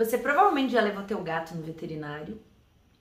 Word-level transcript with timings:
Você 0.00 0.16
provavelmente 0.16 0.72
já 0.72 0.80
levou 0.80 1.04
teu 1.04 1.22
gato 1.22 1.54
no 1.54 1.60
veterinário 1.60 2.40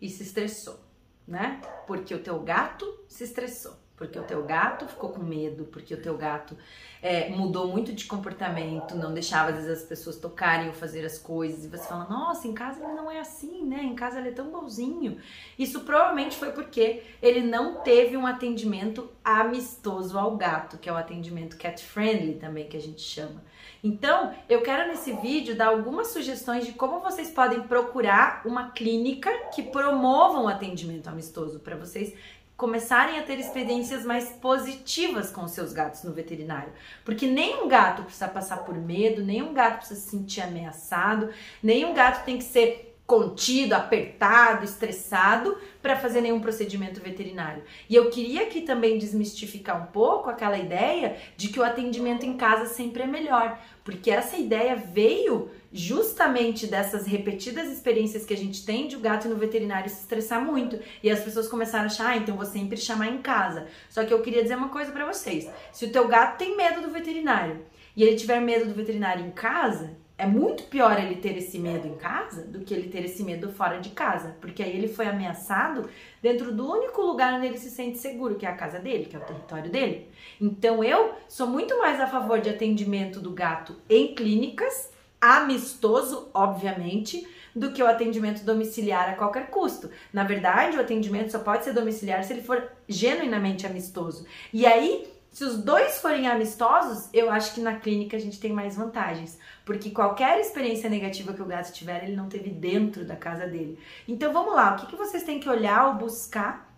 e 0.02 0.10
se 0.10 0.22
estressou, 0.22 0.78
né? 1.26 1.62
Porque 1.88 2.14
o 2.14 2.22
teu 2.22 2.38
gato 2.42 2.86
se 3.08 3.24
estressou 3.24 3.74
porque 4.00 4.18
o 4.18 4.24
teu 4.24 4.42
gato 4.44 4.88
ficou 4.88 5.10
com 5.10 5.22
medo, 5.22 5.66
porque 5.66 5.94
o 5.94 6.02
teu 6.02 6.18
gato 6.18 6.56
é, 7.02 7.30
mudou 7.30 7.68
muito 7.68 7.92
de 7.92 8.06
comportamento, 8.06 8.96
não 8.96 9.14
deixava 9.14 9.50
às 9.50 9.58
vezes 9.58 9.70
as 9.70 9.84
pessoas 9.84 10.16
tocarem 10.16 10.68
ou 10.70 10.74
fazer 10.74 11.06
as 11.06 11.20
coisas, 11.20 11.66
e 11.66 11.68
você 11.68 11.86
fala, 11.86 12.08
nossa, 12.10 12.48
em 12.48 12.54
casa 12.54 12.82
ele 12.82 12.94
não 12.94 13.12
é 13.12 13.20
assim, 13.20 13.66
né? 13.66 13.84
Em 13.84 13.96
casa 13.96 14.20
ele 14.20 14.30
é 14.30 14.32
tão 14.32 14.50
bonzinho. 14.50 15.18
Isso 15.58 15.82
provavelmente 15.82 16.38
foi 16.38 16.54
porque 16.54 17.04
ele 17.22 17.42
não 17.42 17.82
teve 17.82 18.16
um 18.16 18.26
atendimento 18.26 19.10
amistoso 19.22 20.18
ao 20.18 20.38
gato, 20.38 20.78
que 20.78 20.88
é 20.88 20.94
o 20.94 20.98
atendimento 20.98 21.58
cat 21.58 21.84
friendly 21.84 22.36
também 22.36 22.70
que 22.70 22.78
a 22.78 22.82
gente 22.82 23.02
chama. 23.02 23.44
Então, 23.84 24.34
eu 24.50 24.62
quero 24.62 24.90
nesse 24.90 25.14
vídeo 25.14 25.56
dar 25.56 25.68
algumas 25.68 26.08
sugestões 26.08 26.66
de 26.66 26.74
como 26.74 27.00
vocês 27.00 27.32
podem 27.32 27.62
procurar 27.62 28.42
uma 28.46 28.72
clínica 28.72 29.30
que 29.54 29.64
promova 29.64 30.40
um 30.40 30.48
atendimento 30.48 31.08
amistoso 31.08 31.60
para 31.60 31.78
vocês 31.78 32.14
começarem 32.60 33.18
a 33.18 33.24
ter 33.24 33.40
experiências 33.40 34.04
mais 34.04 34.26
positivas 34.34 35.32
com 35.32 35.48
seus 35.48 35.72
gatos 35.72 36.04
no 36.04 36.12
veterinário. 36.12 36.74
Porque 37.06 37.26
nenhum 37.26 37.70
gato 37.70 38.04
precisa 38.04 38.28
passar 38.28 38.58
por 38.66 38.76
medo, 38.76 39.24
nenhum 39.24 39.54
gato 39.54 39.78
precisa 39.78 39.98
se 39.98 40.10
sentir 40.10 40.42
ameaçado, 40.42 41.30
nenhum 41.64 41.94
gato 41.94 42.26
tem 42.26 42.38
que 42.38 42.44
ser 42.44 42.89
contido, 43.10 43.74
apertado, 43.74 44.64
estressado 44.64 45.58
para 45.82 45.96
fazer 45.96 46.22
nenhum 46.22 46.40
procedimento 46.40 47.02
veterinário. 47.02 47.64
E 47.90 47.96
eu 47.96 48.12
queria 48.12 48.44
aqui 48.44 48.62
também 48.62 49.00
desmistificar 49.00 49.82
um 49.82 49.88
pouco 49.88 50.30
aquela 50.30 50.60
ideia 50.60 51.18
de 51.36 51.48
que 51.48 51.60
o 51.60 51.64
atendimento 51.64 52.24
em 52.24 52.38
casa 52.38 52.68
sempre 52.68 53.02
é 53.02 53.08
melhor, 53.08 53.60
porque 53.84 54.12
essa 54.12 54.38
ideia 54.38 54.76
veio 54.76 55.50
justamente 55.74 56.68
dessas 56.68 57.08
repetidas 57.08 57.72
experiências 57.72 58.26
que 58.26 58.34
a 58.34 58.38
gente 58.38 58.64
tem 58.64 58.88
de 58.88 58.96
o 58.96 59.00
gato 59.00 59.28
no 59.28 59.38
veterinário 59.38 59.90
se 59.90 60.02
estressar 60.02 60.40
muito. 60.40 60.80
E 61.02 61.10
as 61.10 61.22
pessoas 61.22 61.48
começaram 61.48 61.86
a 61.86 61.88
achar, 61.88 62.12
ah, 62.12 62.18
então 62.18 62.38
vou 62.38 62.46
sempre 62.46 62.78
chamar 62.78 63.08
em 63.08 63.24
casa. 63.24 63.66
Só 63.90 64.06
que 64.06 64.14
eu 64.14 64.22
queria 64.22 64.44
dizer 64.44 64.56
uma 64.56 64.70
coisa 64.70 64.92
para 64.92 65.12
vocês. 65.12 65.50
Se 65.74 65.86
o 65.86 65.92
teu 65.92 66.08
gato 66.08 66.38
tem 66.38 66.56
medo 66.56 66.80
do 66.84 66.92
veterinário 66.92 67.66
e 67.96 68.04
ele 68.04 68.16
tiver 68.16 68.40
medo 68.40 68.66
do 68.66 68.76
veterinário 68.76 69.26
em 69.26 69.32
casa, 69.32 69.98
é 70.20 70.28
muito 70.28 70.64
pior 70.64 71.00
ele 71.00 71.16
ter 71.16 71.38
esse 71.38 71.58
medo 71.58 71.88
em 71.88 71.96
casa 71.96 72.44
do 72.44 72.60
que 72.60 72.74
ele 72.74 72.90
ter 72.90 73.06
esse 73.06 73.24
medo 73.24 73.54
fora 73.54 73.80
de 73.80 73.92
casa, 73.92 74.36
porque 74.42 74.62
aí 74.62 74.76
ele 74.76 74.90
foi 74.90 75.08
ameaçado 75.08 75.90
dentro 76.22 76.54
do 76.54 76.70
único 76.70 77.02
lugar 77.02 77.36
onde 77.36 77.48
ele 77.48 77.58
se 77.58 77.72
sente 77.72 77.98
seguro, 77.98 78.36
que 78.36 78.46
é 78.46 78.50
a 78.50 78.56
casa 78.56 78.80
dele, 78.80 79.06
que 79.06 79.16
é 79.16 79.20
o 79.20 79.24
território 79.24 79.72
dele. 79.72 80.10
Então 80.40 80.84
eu 80.84 81.16
sou 81.30 81.48
muito 81.48 81.80
mais 81.80 82.02
a 82.02 82.08
favor 82.08 82.42
de 82.42 82.50
atendimento 82.50 83.22
do 83.22 83.32
gato 83.32 83.78
em 83.90 84.14
clínicas, 84.14 84.92
amistoso, 85.22 86.30
obviamente, 86.34 87.26
do 87.56 87.72
que 87.72 87.82
o 87.82 87.88
atendimento 87.88 88.44
domiciliar 88.44 89.10
a 89.10 89.16
qualquer 89.16 89.50
custo. 89.50 89.90
Na 90.12 90.26
verdade, 90.26 90.76
o 90.76 90.82
atendimento 90.82 91.32
só 91.32 91.40
pode 91.40 91.64
ser 91.64 91.72
domiciliar 91.72 92.26
se 92.26 92.34
ele 92.34 92.42
for 92.42 92.70
genuinamente 92.90 93.66
amistoso. 93.66 94.26
E 94.54 94.66
aí 94.66 95.08
se 95.32 95.44
os 95.44 95.58
dois 95.58 96.00
forem 96.02 96.28
amistosos, 96.28 97.08
eu 97.14 97.30
acho 97.30 97.54
que 97.54 97.62
na 97.62 97.80
clínica 97.80 98.18
a 98.18 98.20
gente 98.20 98.40
tem 98.40 98.52
mais 98.52 98.76
vantagens, 98.76 99.38
porque 99.64 99.92
qualquer 99.92 100.40
experiência 100.40 100.90
negativa 100.90 101.34
que 101.34 101.42
o 101.42 101.46
gato 101.46 101.72
tiver, 101.72 102.04
ele 102.04 102.16
não 102.16 102.28
teve 102.28 102.50
dentro 102.50 103.06
da 103.06 103.16
casa 103.16 103.48
dele. 103.48 103.78
Então 104.08 104.34
vamos 104.34 104.56
lá, 104.56 104.74
o 104.74 104.78
que, 104.78 104.88
que 104.88 104.96
vocês 104.96 105.24
têm 105.24 105.40
que 105.40 105.50
olhar 105.50 105.88
ou 105.88 105.94
buscar 105.96 106.69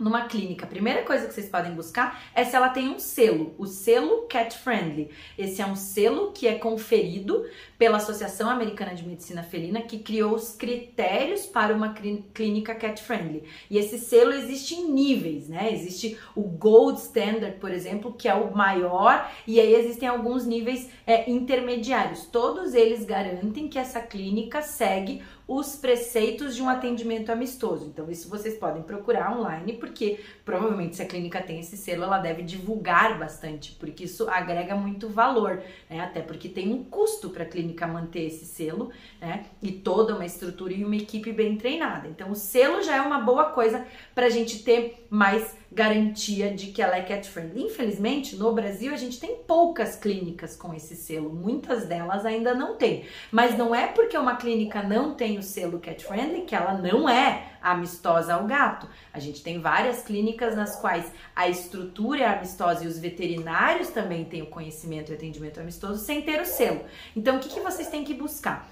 numa 0.00 0.24
clínica, 0.24 0.64
a 0.64 0.68
primeira 0.68 1.02
coisa 1.02 1.26
que 1.26 1.34
vocês 1.34 1.48
podem 1.48 1.72
buscar 1.72 2.22
é 2.34 2.42
se 2.44 2.56
ela 2.56 2.70
tem 2.70 2.88
um 2.88 2.98
selo, 2.98 3.54
o 3.58 3.66
selo 3.66 4.22
Cat 4.22 4.56
Friendly. 4.56 5.10
Esse 5.36 5.60
é 5.60 5.66
um 5.66 5.76
selo 5.76 6.32
que 6.32 6.48
é 6.48 6.54
conferido 6.54 7.44
pela 7.78 7.98
Associação 7.98 8.48
Americana 8.48 8.94
de 8.94 9.06
Medicina 9.06 9.42
Felina, 9.42 9.82
que 9.82 9.98
criou 9.98 10.34
os 10.34 10.54
critérios 10.56 11.46
para 11.46 11.74
uma 11.74 11.94
clínica 12.34 12.74
Cat 12.74 13.02
Friendly. 13.02 13.44
E 13.70 13.76
esse 13.78 13.98
selo 13.98 14.32
existe 14.32 14.74
em 14.74 14.90
níveis, 14.90 15.48
né? 15.48 15.72
Existe 15.72 16.18
o 16.34 16.42
Gold 16.42 16.98
Standard, 16.98 17.58
por 17.58 17.70
exemplo, 17.70 18.12
que 18.12 18.28
é 18.28 18.34
o 18.34 18.54
maior, 18.56 19.30
e 19.46 19.60
aí 19.60 19.74
existem 19.74 20.08
alguns 20.08 20.46
níveis 20.46 20.88
é, 21.06 21.30
intermediários. 21.30 22.26
Todos 22.26 22.74
eles 22.74 23.04
garantem 23.04 23.68
que 23.68 23.78
essa 23.78 24.00
clínica 24.00 24.62
segue 24.62 25.22
os 25.52 25.74
preceitos 25.74 26.54
de 26.54 26.62
um 26.62 26.68
atendimento 26.68 27.32
amistoso. 27.32 27.84
Então, 27.84 28.08
isso 28.08 28.28
vocês 28.28 28.56
podem 28.56 28.84
procurar 28.84 29.36
online, 29.36 29.72
porque 29.72 30.20
provavelmente 30.44 30.94
se 30.94 31.02
a 31.02 31.04
clínica 31.04 31.42
tem 31.42 31.58
esse 31.58 31.76
selo, 31.76 32.04
ela 32.04 32.18
deve 32.20 32.44
divulgar 32.44 33.18
bastante, 33.18 33.72
porque 33.72 34.04
isso 34.04 34.30
agrega 34.30 34.76
muito 34.76 35.08
valor, 35.08 35.60
né? 35.88 36.02
Até 36.02 36.22
porque 36.22 36.48
tem 36.48 36.72
um 36.72 36.84
custo 36.84 37.30
para 37.30 37.42
a 37.42 37.46
clínica 37.46 37.84
manter 37.84 38.26
esse 38.26 38.44
selo, 38.44 38.92
né? 39.20 39.46
E 39.60 39.72
toda 39.72 40.14
uma 40.14 40.24
estrutura 40.24 40.72
e 40.72 40.84
uma 40.84 40.94
equipe 40.94 41.32
bem 41.32 41.56
treinada. 41.56 42.06
Então, 42.06 42.30
o 42.30 42.36
selo 42.36 42.80
já 42.80 42.94
é 42.94 43.00
uma 43.00 43.18
boa 43.18 43.46
coisa 43.46 43.84
para 44.14 44.26
a 44.26 44.30
gente 44.30 44.62
ter 44.62 45.04
mais 45.10 45.58
garantia 45.72 46.52
de 46.52 46.68
que 46.68 46.82
ela 46.82 46.96
é 46.96 47.02
cat 47.02 47.28
friendly. 47.28 47.62
Infelizmente, 47.62 48.34
no 48.36 48.52
Brasil 48.52 48.92
a 48.92 48.96
gente 48.96 49.20
tem 49.20 49.36
poucas 49.36 49.94
clínicas 49.94 50.56
com 50.56 50.74
esse 50.74 50.96
selo, 50.96 51.30
muitas 51.30 51.86
delas 51.86 52.26
ainda 52.26 52.54
não 52.54 52.76
tem. 52.76 53.04
Mas 53.30 53.56
não 53.56 53.74
é 53.74 53.86
porque 53.86 54.18
uma 54.18 54.36
clínica 54.36 54.82
não 54.82 55.14
tem 55.14 55.38
o 55.38 55.42
selo 55.42 55.78
cat 55.78 56.04
friendly 56.04 56.42
que 56.42 56.54
ela 56.54 56.74
não 56.74 57.08
é 57.08 57.52
amistosa 57.62 58.34
ao 58.34 58.46
gato. 58.46 58.88
A 59.12 59.20
gente 59.20 59.42
tem 59.42 59.60
várias 59.60 60.02
clínicas 60.02 60.56
nas 60.56 60.76
quais 60.76 61.12
a 61.36 61.48
estrutura 61.48 62.24
é 62.24 62.26
amistosa 62.26 62.84
e 62.84 62.88
os 62.88 62.98
veterinários 62.98 63.90
também 63.90 64.24
têm 64.24 64.42
o 64.42 64.46
conhecimento 64.46 65.12
e 65.12 65.14
atendimento 65.14 65.60
amistoso 65.60 66.04
sem 66.04 66.22
ter 66.22 66.40
o 66.40 66.46
selo. 66.46 66.84
Então, 67.14 67.36
o 67.36 67.38
que, 67.38 67.48
que 67.48 67.60
vocês 67.60 67.88
têm 67.88 68.02
que 68.02 68.14
buscar? 68.14 68.68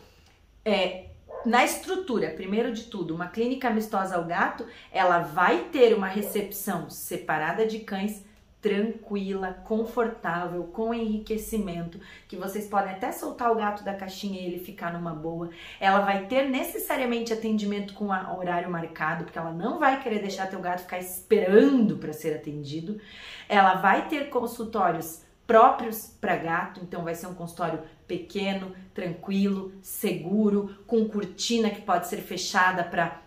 É, 0.65 1.07
na 1.49 1.65
estrutura, 1.65 2.29
primeiro 2.31 2.73
de 2.73 2.85
tudo, 2.85 3.15
uma 3.15 3.29
clínica 3.29 3.69
amistosa 3.69 4.17
ao 4.17 4.25
gato, 4.25 4.67
ela 4.93 5.21
vai 5.21 5.65
ter 5.73 5.95
uma 5.95 6.07
recepção 6.07 6.91
separada 6.91 7.67
de 7.67 7.79
cães 7.81 8.23
tranquila, 8.61 9.53
confortável, 9.65 10.65
com 10.65 10.93
enriquecimento, 10.93 11.99
que 12.27 12.37
vocês 12.37 12.67
podem 12.67 12.93
até 12.93 13.13
soltar 13.13 13.51
o 13.51 13.55
gato 13.55 13.83
da 13.83 13.95
caixinha 13.95 14.41
e 14.41 14.45
ele 14.45 14.59
ficar 14.59 14.93
numa 14.93 15.15
boa. 15.15 15.49
Ela 15.81 16.01
vai 16.01 16.27
ter 16.27 16.49
necessariamente 16.49 17.33
atendimento 17.33 17.95
com 17.95 18.09
horário 18.09 18.71
marcado, 18.71 19.25
porque 19.25 19.39
ela 19.39 19.53
não 19.53 19.79
vai 19.79 20.03
querer 20.03 20.19
deixar 20.21 20.49
teu 20.49 20.61
gato 20.61 20.81
ficar 20.81 20.99
esperando 20.99 21.97
para 21.97 22.13
ser 22.13 22.35
atendido. 22.35 23.01
Ela 23.49 23.77
vai 23.77 24.09
ter 24.09 24.29
consultórios 24.29 25.23
próprios 25.49 26.15
para 26.21 26.37
gato, 26.37 26.81
então 26.83 27.03
vai 27.03 27.15
ser 27.15 27.27
um 27.27 27.33
consultório 27.33 27.81
pequeno, 28.07 28.77
tranquilo, 28.93 29.73
seguro, 29.81 30.77
com 30.87 31.09
cortina 31.09 31.71
que 31.71 31.81
pode 31.81 32.07
ser 32.07 32.19
fechada 32.19 32.85
para 32.85 33.23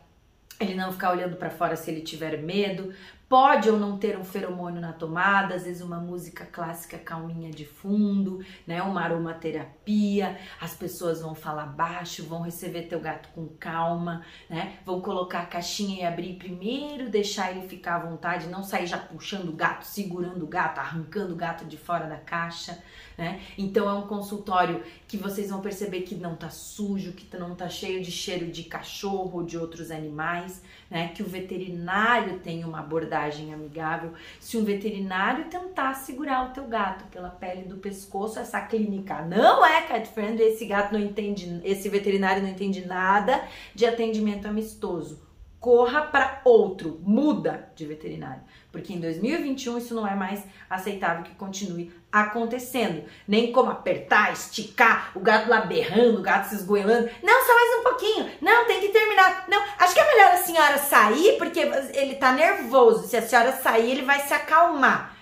ele 0.59 0.75
não 0.75 0.91
ficar 0.91 1.09
olhando 1.09 1.35
para 1.35 1.49
fora 1.49 1.75
se 1.75 1.89
ele 1.89 2.01
tiver 2.01 2.37
medo. 2.37 2.93
Pode 3.31 3.69
ou 3.69 3.79
não 3.79 3.97
ter 3.97 4.17
um 4.17 4.25
feromônio 4.25 4.81
na 4.81 4.91
tomada, 4.91 5.55
às 5.55 5.63
vezes 5.63 5.81
uma 5.81 6.01
música 6.01 6.45
clássica 6.45 6.97
calminha 6.97 7.49
de 7.49 7.63
fundo, 7.63 8.43
né? 8.67 8.81
Uma 8.81 9.03
aromaterapia. 9.03 10.37
As 10.59 10.73
pessoas 10.73 11.21
vão 11.21 11.33
falar 11.33 11.67
baixo, 11.67 12.25
vão 12.25 12.41
receber 12.41 12.89
teu 12.89 12.99
gato 12.99 13.29
com 13.33 13.47
calma, 13.47 14.21
né? 14.49 14.79
Vão 14.85 14.99
colocar 14.99 15.43
a 15.43 15.45
caixinha 15.45 16.01
e 16.01 16.05
abrir 16.05 16.33
primeiro, 16.33 17.09
deixar 17.09 17.51
ele 17.51 17.69
ficar 17.69 17.95
à 17.95 17.99
vontade, 17.99 18.49
não 18.49 18.63
sair 18.63 18.85
já 18.85 18.97
puxando 18.97 19.47
o 19.47 19.53
gato, 19.53 19.85
segurando 19.85 20.43
o 20.43 20.47
gato, 20.47 20.79
arrancando 20.79 21.31
o 21.31 21.37
gato 21.37 21.63
de 21.63 21.77
fora 21.77 22.07
da 22.07 22.17
caixa, 22.17 22.83
né? 23.17 23.39
Então 23.57 23.89
é 23.89 23.93
um 23.93 24.07
consultório 24.07 24.83
que 25.07 25.15
vocês 25.15 25.51
vão 25.51 25.61
perceber 25.61 26.01
que 26.01 26.15
não 26.15 26.35
tá 26.35 26.49
sujo, 26.49 27.13
que 27.13 27.37
não 27.37 27.55
tá 27.55 27.69
cheio 27.69 28.03
de 28.03 28.11
cheiro 28.11 28.51
de 28.51 28.63
cachorro 28.63 29.31
ou 29.35 29.43
de 29.45 29.57
outros 29.57 29.89
animais, 29.89 30.61
né? 30.89 31.07
Que 31.15 31.23
o 31.23 31.25
veterinário 31.25 32.39
tem 32.39 32.65
uma 32.65 32.81
abordagem 32.81 33.20
amigável. 33.53 34.13
Se 34.39 34.57
um 34.57 34.63
veterinário 34.63 35.45
tentar 35.45 35.93
segurar 35.93 36.49
o 36.49 36.53
teu 36.53 36.65
gato 36.65 37.05
pela 37.05 37.29
pele 37.29 37.63
do 37.63 37.77
pescoço, 37.77 38.39
essa 38.39 38.61
clínica 38.61 39.21
não 39.21 39.65
é 39.65 39.81
cat 39.81 40.07
friendly, 40.09 40.43
esse 40.43 40.65
gato 40.65 40.93
não 40.93 40.99
entende, 40.99 41.61
esse 41.63 41.89
veterinário 41.89 42.41
não 42.41 42.49
entende 42.49 42.85
nada 42.85 43.43
de 43.75 43.85
atendimento 43.85 44.47
amistoso 44.47 45.30
corra 45.61 46.02
para 46.02 46.41
outro, 46.43 46.99
muda 47.03 47.72
de 47.75 47.85
veterinário, 47.85 48.41
porque 48.72 48.93
em 48.93 48.99
2021 48.99 49.78
isso 49.78 49.93
não 49.93 50.08
é 50.08 50.16
mais 50.16 50.43
aceitável 50.67 51.23
que 51.23 51.35
continue 51.35 51.93
acontecendo. 52.11 53.03
Nem 53.28 53.52
como 53.52 53.69
apertar, 53.69 54.34
esticar, 54.34 55.11
o 55.16 55.19
gato 55.19 55.47
lá 55.47 55.61
berrando, 55.61 56.19
o 56.19 56.23
gato 56.23 56.49
se 56.49 56.55
esgoelando. 56.55 57.09
Não, 57.22 57.46
só 57.46 57.53
mais 57.53 57.79
um 57.79 57.84
pouquinho. 57.84 58.31
Não, 58.41 58.66
tem 58.66 58.81
que 58.81 58.90
terminar. 58.90 59.46
Não, 59.47 59.63
acho 59.78 59.93
que 59.93 59.99
é 59.99 60.16
melhor 60.16 60.31
a 60.31 60.37
senhora 60.37 60.78
sair 60.79 61.37
porque 61.37 61.59
ele 61.59 62.16
tá 62.16 62.34
nervoso. 62.34 63.08
Se 63.08 63.16
a 63.16 63.22
senhora 63.22 63.52
sair, 63.52 63.91
ele 63.91 64.02
vai 64.02 64.19
se 64.22 64.34
acalmar. 64.34 65.16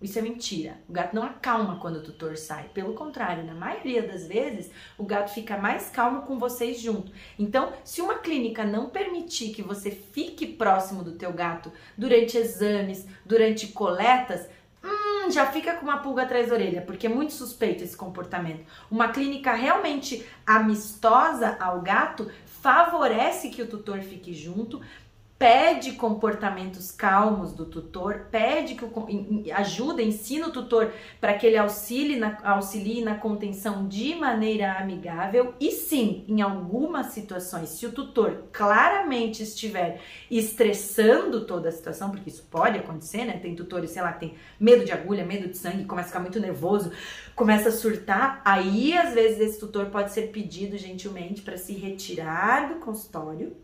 Isso 0.00 0.18
é 0.18 0.22
mentira. 0.22 0.78
O 0.88 0.92
gato 0.92 1.14
não 1.14 1.22
acalma 1.22 1.78
quando 1.78 1.96
o 1.96 2.02
tutor 2.02 2.36
sai. 2.36 2.70
Pelo 2.72 2.94
contrário, 2.94 3.44
na 3.44 3.54
maioria 3.54 4.02
das 4.02 4.26
vezes, 4.26 4.70
o 4.96 5.04
gato 5.04 5.34
fica 5.34 5.58
mais 5.58 5.90
calmo 5.90 6.22
com 6.22 6.38
vocês 6.38 6.80
junto. 6.80 7.12
Então, 7.38 7.72
se 7.84 8.00
uma 8.00 8.14
clínica 8.14 8.64
não 8.64 8.88
permitir 8.88 9.50
que 9.52 9.62
você 9.62 9.90
fique 9.90 10.46
próximo 10.46 11.04
do 11.04 11.12
teu 11.12 11.32
gato 11.32 11.70
durante 11.98 12.38
exames, 12.38 13.06
durante 13.26 13.68
coletas, 13.68 14.48
hum, 14.82 15.30
já 15.30 15.44
fica 15.52 15.74
com 15.74 15.84
uma 15.84 15.98
pulga 15.98 16.22
atrás 16.22 16.48
da 16.48 16.54
orelha, 16.54 16.80
porque 16.80 17.06
é 17.06 17.10
muito 17.10 17.34
suspeito 17.34 17.84
esse 17.84 17.96
comportamento. 17.96 18.64
Uma 18.90 19.08
clínica 19.08 19.52
realmente 19.52 20.26
amistosa 20.46 21.58
ao 21.60 21.82
gato 21.82 22.30
favorece 22.62 23.48
que 23.48 23.62
o 23.62 23.66
tutor 23.66 24.00
fique 24.00 24.34
junto, 24.34 24.80
pede 25.40 25.92
comportamentos 25.92 26.92
calmos 26.92 27.54
do 27.54 27.64
tutor, 27.64 28.26
pede 28.30 28.74
que 28.74 28.84
o, 28.84 28.92
ajuda, 29.54 30.02
ensina 30.02 30.48
o 30.48 30.52
tutor 30.52 30.92
para 31.18 31.32
que 31.32 31.46
ele 31.46 31.56
auxilie 31.56 32.18
na, 32.18 32.36
auxilie 32.44 33.02
na 33.02 33.14
contenção 33.14 33.88
de 33.88 34.14
maneira 34.14 34.74
amigável 34.74 35.54
e 35.58 35.70
sim, 35.70 36.26
em 36.28 36.42
algumas 36.42 37.06
situações, 37.06 37.70
se 37.70 37.86
o 37.86 37.92
tutor 37.92 38.48
claramente 38.52 39.42
estiver 39.42 40.02
estressando 40.30 41.46
toda 41.46 41.70
a 41.70 41.72
situação, 41.72 42.10
porque 42.10 42.28
isso 42.28 42.46
pode 42.50 42.78
acontecer, 42.78 43.24
né? 43.24 43.38
Tem 43.38 43.56
tutores, 43.56 43.92
sei 43.92 44.02
lá, 44.02 44.12
que 44.12 44.20
tem 44.20 44.34
medo 44.60 44.84
de 44.84 44.92
agulha, 44.92 45.24
medo 45.24 45.48
de 45.48 45.56
sangue, 45.56 45.86
começa 45.86 46.08
a 46.08 46.10
ficar 46.10 46.20
muito 46.20 46.38
nervoso, 46.38 46.92
começa 47.34 47.70
a 47.70 47.72
surtar, 47.72 48.42
aí 48.44 48.94
às 48.94 49.14
vezes 49.14 49.40
esse 49.40 49.58
tutor 49.58 49.86
pode 49.86 50.12
ser 50.12 50.28
pedido 50.32 50.76
gentilmente 50.76 51.40
para 51.40 51.56
se 51.56 51.72
retirar 51.72 52.68
do 52.68 52.74
consultório 52.74 53.56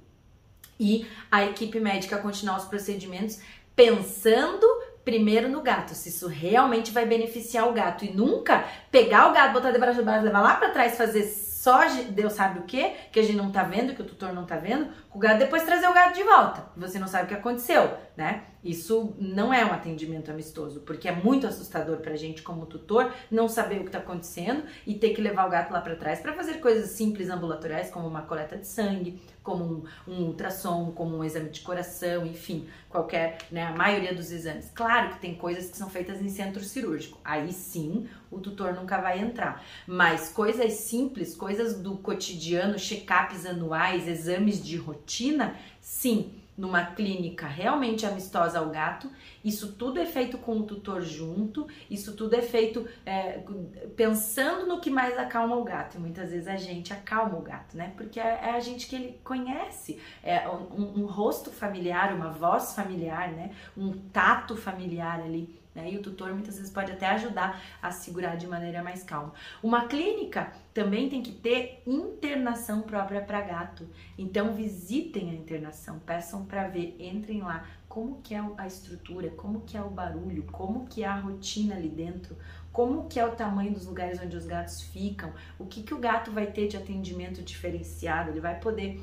e 0.79 1.07
a 1.31 1.45
equipe 1.45 1.81
médica 1.81 2.19
continuar 2.19 2.59
os 2.59 2.65
procedimentos 2.65 3.41
pensando 3.75 4.67
primeiro 5.05 5.49
no 5.49 5.63
gato, 5.63 5.95
se 5.95 6.09
isso 6.09 6.27
realmente 6.27 6.91
vai 6.91 7.07
beneficiar 7.07 7.69
o 7.69 7.73
gato 7.73 8.05
e 8.05 8.13
nunca 8.13 8.65
pegar 8.91 9.31
o 9.31 9.33
gato, 9.33 9.53
botar 9.53 9.71
debaixo 9.71 9.99
do 9.99 10.05
braço, 10.05 10.25
levar 10.25 10.41
lá 10.41 10.55
para 10.55 10.71
trás, 10.71 10.97
fazer 10.97 11.23
só 11.67 11.81
Deus 12.11 12.33
sabe 12.33 12.61
o 12.61 12.63
que, 12.63 12.91
que 13.11 13.19
a 13.19 13.23
gente 13.23 13.37
não 13.37 13.51
tá 13.51 13.63
vendo, 13.63 13.95
que 13.95 14.03
o 14.03 14.05
tutor 14.05 14.33
não 14.33 14.45
tá 14.45 14.57
vendo, 14.57 14.89
o 15.13 15.19
gato 15.19 15.39
depois 15.39 15.65
trazer 15.65 15.89
o 15.89 15.93
gato 15.93 16.15
de 16.15 16.23
volta. 16.23 16.65
Você 16.77 16.99
não 16.99 17.09
sabe 17.09 17.25
o 17.25 17.27
que 17.29 17.35
aconteceu, 17.35 17.93
né? 18.17 18.45
Isso 18.65 19.15
não 19.19 19.53
é 19.53 19.65
um 19.65 19.73
atendimento 19.73 20.31
amistoso, 20.31 20.81
porque 20.81 21.07
é 21.07 21.13
muito 21.13 21.47
assustador 21.47 21.99
pra 21.99 22.17
gente 22.17 22.43
como 22.43 22.67
tutor 22.67 23.13
não 23.31 23.49
saber 23.49 23.81
o 23.81 23.85
que 23.85 23.91
tá 23.91 23.99
acontecendo 23.99 24.65
e 24.85 24.95
ter 24.95 25.11
que 25.11 25.21
levar 25.21 25.47
o 25.47 25.51
gato 25.51 25.73
lá 25.73 25.81
para 25.81 25.95
trás 25.95 26.19
para 26.19 26.33
fazer 26.33 26.55
coisas 26.55 26.91
simples 26.91 27.29
ambulatoriais, 27.29 27.91
como 27.91 28.09
uma 28.09 28.23
coleta 28.23 28.57
de 28.57 28.67
sangue, 28.67 29.21
como 29.43 29.65
um, 29.65 29.85
um, 30.13 30.23
ultrassom, 30.25 30.91
como 30.93 31.17
um 31.17 31.23
exame 31.23 31.51
de 31.51 31.61
coração, 31.61 32.27
enfim, 32.27 32.67
qualquer, 32.89 33.39
né, 33.53 33.63
a 33.63 33.73
maioria 33.73 34.13
dos 34.13 34.33
exames. 34.33 34.71
Claro 34.75 35.11
que 35.11 35.21
tem 35.21 35.35
coisas 35.35 35.71
que 35.71 35.77
são 35.77 35.89
feitas 35.89 36.21
em 36.21 36.29
centro 36.29 36.65
cirúrgico. 36.65 37.21
Aí 37.23 37.53
sim, 37.53 38.09
o 38.31 38.41
tutor 38.41 38.75
nunca 38.75 39.01
vai 39.01 39.21
entrar. 39.21 39.63
Mas 39.87 40.29
coisas 40.29 40.73
simples, 40.73 41.37
coisas 41.37 41.79
do 41.79 41.97
cotidiano, 41.99 42.79
check-ups 42.79 43.47
anuais, 43.47 44.09
exames 44.09 44.65
de 44.65 44.77
rotina, 44.77 45.55
sim 45.81 46.46
numa 46.57 46.85
clínica 46.87 47.47
realmente 47.47 48.07
amistosa 48.07 48.59
ao 48.59 48.71
gato. 48.71 49.11
Isso 49.45 49.73
tudo 49.73 50.01
é 50.01 50.07
feito 50.07 50.39
com 50.39 50.59
o 50.59 50.63
tutor 50.63 51.03
junto, 51.03 51.67
isso 51.91 52.15
tudo 52.15 52.35
é 52.35 52.43
feito 52.43 52.87
é, 53.05 53.43
pensando 53.95 54.67
no 54.67 54.81
que 54.81 54.91
mais 54.91 55.19
acalma 55.19 55.57
o 55.57 55.65
gato. 55.65 55.97
E 55.97 56.01
muitas 56.01 56.31
vezes 56.31 56.49
a 56.49 56.57
gente 56.57 56.93
acalma 56.93 57.37
o 57.37 57.43
gato, 57.43 57.77
né? 57.77 57.93
Porque 57.97 58.19
é, 58.19 58.41
é 58.43 58.51
a 58.53 58.61
gente 58.61 58.87
que 58.87 58.97
ele 58.97 59.21
conhece, 59.23 60.01
é 60.23 60.49
um, 60.49 61.03
um 61.03 61.07
rosto 61.07 61.51
familiar, 61.51 62.15
uma 62.15 62.31
voz 62.31 62.75
familiar, 62.75 63.33
né? 63.33 63.51
Um 63.77 63.93
tato 63.93 64.57
familiar 64.57 65.21
ali 65.21 65.66
né? 65.77 65.93
E 65.93 65.99
o 65.99 66.03
tutor 66.03 66.33
muitas 66.33 66.57
vezes 66.57 66.73
pode 66.73 66.91
até 66.91 67.07
ajudar 67.09 67.63
a 67.83 67.93
segurar 67.93 68.37
de 68.37 68.47
maneira 68.47 68.83
mais 68.83 69.03
calma. 69.03 69.35
Uma 69.63 69.87
clínica 69.87 70.51
também 70.73 71.11
tem 71.11 71.23
que 71.23 71.33
ter 71.33 71.83
internação 71.87 72.81
própria 72.81 73.21
para 73.21 73.43
gato. 73.43 73.87
Então 74.17 74.55
visitem 74.55 75.31
a 75.31 75.35
internação, 75.35 75.99
peçam 75.99 76.47
para 76.47 76.67
ver, 76.67 76.97
entrem 76.99 77.43
lá 77.43 77.67
como 77.87 78.21
que 78.23 78.35
é 78.35 78.43
a 78.57 78.67
estrutura, 78.67 79.31
como 79.31 79.61
que 79.61 79.77
é 79.77 79.83
o 79.83 79.91
barulho, 79.91 80.45
como 80.45 80.87
que 80.87 81.05
é 81.05 81.07
a 81.07 81.15
rotina 81.15 81.77
ali 81.77 81.89
dentro, 81.89 82.37
como 82.73 83.09
que 83.09 83.21
é 83.21 83.25
o 83.25 83.33
tamanho 83.33 83.73
dos 83.73 83.87
lugares 83.87 84.21
onde 84.21 84.37
os 84.37 84.47
gatos 84.47 84.83
ficam, 84.83 85.33
o 85.59 85.65
que 85.65 85.83
que 85.83 85.95
o 85.95 85.99
gato 85.99 86.31
vai 86.31 86.47
ter 86.47 86.69
de 86.69 86.77
atendimento 86.77 87.43
diferenciado, 87.43 88.31
ele 88.31 88.41
vai 88.41 88.59
poder 88.59 89.01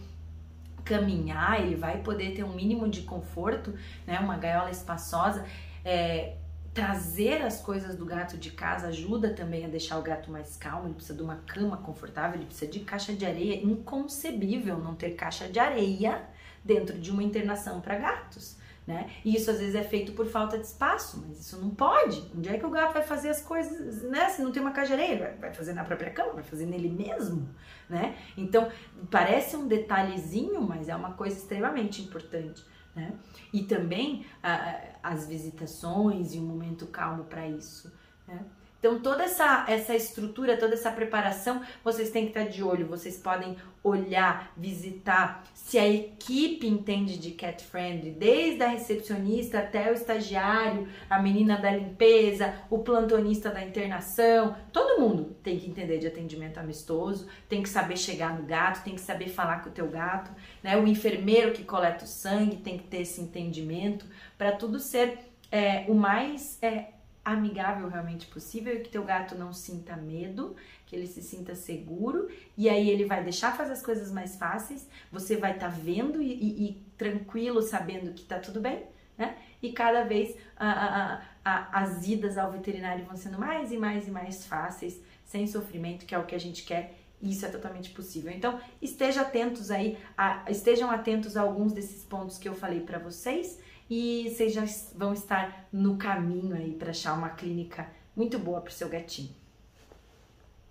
caminhar, 0.84 1.60
ele 1.60 1.75
vai 1.75 2.00
poder 2.04 2.36
ter 2.36 2.44
um 2.44 2.54
mínimo 2.54 2.88
de 2.88 3.02
conforto, 3.02 3.74
né, 4.06 4.20
uma 4.20 4.38
gaiola 4.38 4.70
espaçosa, 4.70 5.46
é, 5.84 6.36
trazer 6.74 7.42
as 7.44 7.62
coisas 7.62 7.96
do 7.96 8.06
gato 8.06 8.38
de 8.38 8.52
casa 8.52 8.88
ajuda 8.88 9.34
também 9.34 9.64
a 9.64 9.68
deixar 9.68 10.00
o 10.00 10.02
gato 10.02 10.31
mais 10.31 10.58
calmo. 10.58 10.88
Ele 10.88 10.96
precisa 10.96 11.16
de 11.16 11.24
uma 11.24 11.36
cama 11.46 11.78
confortável, 11.78 12.38
ele 12.38 12.46
precisa 12.46 12.70
de 12.70 12.80
caixa 12.80 13.14
de 13.14 13.25
areia. 13.25 13.64
Inconcebível 13.64 14.80
não 14.80 14.96
ter 14.96 15.12
caixa 15.12 15.48
de 15.48 15.60
areia 15.60 16.24
dentro 16.64 16.98
de 16.98 17.12
uma 17.12 17.22
internação 17.22 17.80
para 17.80 17.98
gatos. 17.98 18.58
Né? 18.86 19.10
E 19.24 19.34
isso 19.34 19.50
às 19.50 19.60
vezes 19.60 19.75
é 19.75 19.84
feito 19.84 20.12
por 20.12 20.25
falta 20.25 20.58
de 20.58 20.66
espaço, 20.66 21.24
mas 21.25 21.40
isso 21.40 21.58
não 21.58 21.70
pode. 21.70 22.30
Onde 22.36 22.50
é 22.50 22.58
que 22.58 22.66
o 22.66 22.70
gato 22.70 22.92
vai 22.94 23.04
fazer 23.04 23.30
as 23.30 23.42
coisas, 23.42 24.04
né? 24.04 24.28
Se 24.28 24.42
não 24.42 24.52
tem 24.52 24.62
uma 24.62 24.72
caixa 24.72 24.94
de 24.94 25.02
areia, 25.02 25.38
vai 25.40 25.54
fazer 25.54 25.72
na 25.72 25.86
própria 25.86 26.12
cama, 26.12 26.34
vai 26.34 26.44
fazer 26.44 26.66
nele 26.66 26.90
mesmo, 26.90 27.48
né? 27.90 28.18
Então, 28.36 28.70
parece 29.10 29.56
um 29.56 29.68
detalhezinho, 29.70 30.62
mas 30.62 30.90
é 30.90 30.96
uma 30.96 31.14
coisa 31.14 31.38
extremamente 31.38 32.02
importante. 32.02 32.66
Né? 32.95 33.13
E 33.51 33.63
também 33.63 34.25
a, 34.42 34.80
as 35.01 35.28
visitações 35.28 36.34
e 36.34 36.40
um 36.40 36.45
momento 36.45 36.86
calmo 36.88 37.24
para 37.25 37.48
isso. 37.48 37.92
Né? 38.28 38.44
Então, 38.84 39.00
toda 39.00 39.24
essa, 39.24 39.64
essa 39.70 39.96
estrutura, 39.96 40.58
toda 40.58 40.74
essa 40.74 40.92
preparação, 40.92 41.62
vocês 41.82 42.10
têm 42.10 42.26
que 42.26 42.38
estar 42.38 42.52
de 42.52 42.62
olho. 42.62 42.86
Vocês 42.86 43.18
podem 43.18 43.56
olhar, 43.82 44.52
visitar, 44.58 45.42
se 45.54 45.80
a 45.80 45.88
equipe 45.88 46.68
entende 46.68 47.18
de 47.18 47.32
cat 47.32 47.64
friendly, 47.64 48.12
desde 48.12 48.62
a 48.62 48.68
recepcionista 48.68 49.60
até 49.60 49.90
o 49.90 49.94
estagiário, 49.94 50.86
a 51.10 51.22
menina 51.22 51.58
da 51.58 51.72
limpeza, 51.72 52.56
o 52.70 52.80
plantonista 52.80 53.50
da 53.50 53.64
internação, 53.64 54.54
todo 54.74 55.00
mundo 55.00 55.34
tem 55.42 55.58
que 55.58 55.70
entender 55.70 56.00
de 56.00 56.08
atendimento 56.08 56.58
amistoso, 56.58 57.30
tem 57.48 57.64
que 57.64 57.70
saber 57.70 57.96
chegar 57.96 58.38
no 58.38 58.46
gato, 58.46 58.84
tem 58.84 58.96
que 58.96 59.02
saber 59.02 59.30
falar 59.30 59.64
com 59.64 59.70
o 59.70 59.74
teu 59.74 59.88
gato, 59.88 60.30
né? 60.62 60.76
O 60.76 60.86
enfermeiro 60.86 61.54
que 61.54 61.64
coleta 61.64 62.04
o 62.04 62.08
sangue 62.08 62.58
tem 62.58 62.78
que 62.78 62.84
ter 62.84 63.04
esse 63.04 63.22
entendimento 63.22 64.06
para 64.38 64.52
tudo 64.52 64.78
ser 64.78 65.20
é, 65.50 65.86
o 65.88 65.94
mais 65.94 66.62
é, 66.62 66.88
amigável 67.24 67.88
realmente 67.88 68.28
possível 68.28 68.81
que 68.81 68.90
teu 68.90 69.04
gato 69.04 69.36
não 69.36 69.54
sinta 69.54 69.96
medo, 69.96 70.56
que 70.86 70.96
ele 70.96 71.08
se 71.08 71.22
sinta 71.22 71.56
seguro 71.56 72.28
e 72.58 72.68
aí 72.70 72.90
ele 72.90 73.06
vai 73.06 73.24
deixar 73.24 73.56
fazer 73.56 73.74
as 73.74 73.81
coisas 73.81 74.12
mais 74.12 74.36
fáceis, 74.36 74.88
você 75.12 75.38
vai 75.38 75.54
estar 75.54 75.70
tá 75.70 75.75
vendo 75.75 76.22
e, 76.22 76.34
e, 76.34 76.66
e, 76.66 76.74
tranquilo, 76.98 77.62
sabendo 77.62 78.14
que 78.14 78.24
tá 78.24 78.40
tudo 78.40 78.60
bem, 78.60 78.84
né? 79.18 79.38
E 79.62 79.72
cada 79.72 80.04
vez 80.04 80.36
a, 80.58 80.72
a, 80.72 81.22
a, 81.46 81.81
as 81.81 82.06
idas 82.08 82.38
ao 82.38 82.52
veterinário 82.52 83.06
vão 83.06 83.16
sendo 83.16 83.40
mais 83.40 83.72
e 83.72 83.78
mais 83.78 84.08
e 84.08 84.12
mais 84.12 84.46
fáceis, 84.46 85.02
sem 85.24 85.48
sofrimento, 85.48 86.06
que 86.06 86.14
é 86.14 86.20
o 86.20 86.25
que 86.25 86.36
a 86.36 86.40
gente 86.40 86.64
quer 86.64 87.00
isso 87.22 87.46
é 87.46 87.50
totalmente 87.50 87.90
possível. 87.92 88.30
Então, 88.31 88.60
esteja 88.81 89.22
atentos 89.22 89.72
aí, 89.72 89.98
a, 90.18 90.44
estejam 90.50 90.92
atentos 90.92 91.38
a 91.38 91.42
alguns 91.42 91.72
desses 91.72 92.03
pontos 92.03 92.38
que 92.38 92.50
eu 92.50 92.53
falei 92.53 92.82
para 92.82 93.00
vocês 93.00 93.60
e 93.90 94.30
vocês 94.30 94.54
já 94.54 94.66
vão 94.96 95.13
estar 95.13 95.68
no 95.72 95.98
caminho 95.98 96.56
aí 96.56 96.74
para 96.74 96.92
achar 96.92 97.13
uma 97.13 97.30
clínica 97.30 97.90
muito 98.16 98.38
boa 98.40 98.62
para 98.62 98.72
o 98.72 98.74
seu 98.74 98.90
gatinho. 98.90 99.43